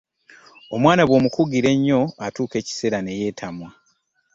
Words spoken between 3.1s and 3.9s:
yeetamwa.